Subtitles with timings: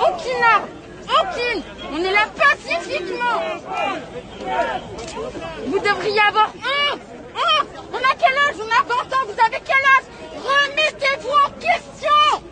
[0.00, 0.68] aucune arme.
[1.08, 1.62] Aucune.
[1.92, 3.40] On est là pacifiquement.
[5.66, 7.00] Vous devriez avoir honte.
[7.34, 7.68] Honte.
[7.92, 8.56] On a quel âge?
[8.58, 9.26] On a 20 ans.
[9.26, 10.06] Vous avez quel âge?
[10.34, 12.42] Remettez-vous en question.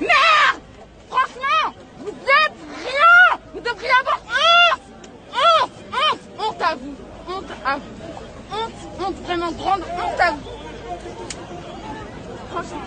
[0.00, 0.60] Merde
[1.08, 3.38] Franchement, vous êtes rien.
[3.54, 4.80] Vous devriez avoir honte.
[5.32, 5.70] Honte.
[5.92, 6.20] Honte.
[6.38, 6.94] Honte à vous.
[7.28, 8.56] Honte à vous.
[8.56, 8.72] Honte.
[9.00, 9.16] Honte.
[9.24, 10.50] Vraiment grande honte à vous.
[12.52, 12.82] Franchement,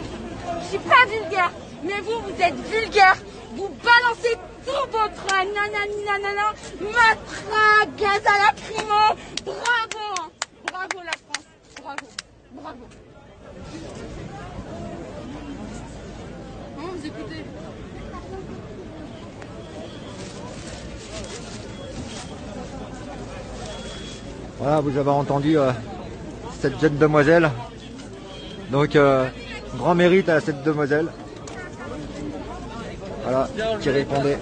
[0.61, 1.52] je suis pas vulgaire,
[1.84, 3.16] mais vous, vous êtes vulgaire.
[3.55, 9.16] Vous balancez tout votre nanani nanana, matraque, gaz à la primo.
[9.43, 10.30] Bravo, hein.
[10.67, 11.45] bravo la France,
[11.81, 12.07] bravo,
[12.52, 12.85] bravo.
[16.77, 17.45] Non, vous écoutez.
[24.59, 25.71] Voilà, vous avez entendu euh,
[26.59, 27.49] cette jeune demoiselle.
[28.71, 29.27] Donc, euh,
[29.75, 31.07] grand mérite à cette demoiselle.
[33.23, 33.47] Voilà,
[33.81, 34.38] qui répondait.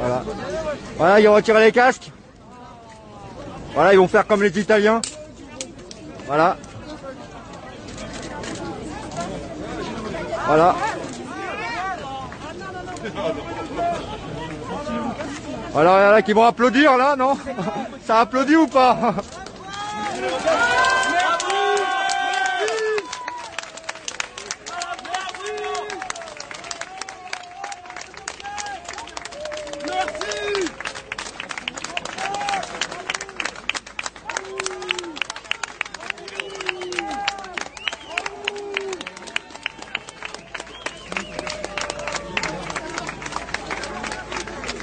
[0.00, 0.22] Voilà.
[0.96, 2.10] Voilà, ils retirent les casques.
[3.74, 5.00] Voilà, ils vont faire comme les Italiens.
[6.26, 6.56] Voilà.
[10.46, 10.74] Voilà.
[15.76, 17.36] Alors, il y en a qui vont applaudir là, non?
[18.06, 19.14] Ça applaudit ou pas?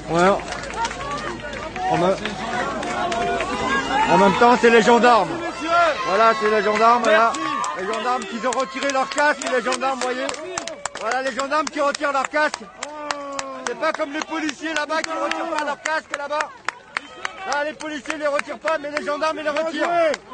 [0.09, 0.29] Ouais.
[1.91, 2.15] En, me-
[4.13, 5.29] en même temps, c'est les gendarmes.
[6.07, 7.03] Voilà, c'est les gendarmes.
[7.03, 7.33] Voilà.
[7.79, 9.41] Les gendarmes qui ont retiré leur casque.
[9.51, 10.25] Les gendarmes, voyez.
[11.01, 12.59] Voilà, les gendarmes qui retirent leur casque.
[13.67, 16.49] C'est pas comme les policiers là-bas qui retirent pas leur casque là-bas.
[17.51, 19.89] Là, les policiers les retirent pas, mais les gendarmes ils les retirent.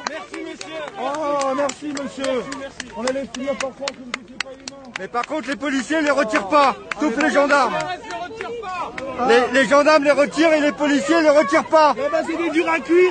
[0.10, 0.80] Merci monsieur.
[1.00, 2.44] Oh merci monsieur.
[2.96, 4.92] On allait finir par croire que vous pas humain.
[5.00, 7.74] Mais par contre, les policiers les retirent pas, sauf les gendarmes.
[9.53, 11.96] Les, gendarmes les retirent et les policiers les retirent pas.
[11.97, 13.09] Eh ben c'est des durs à cuire.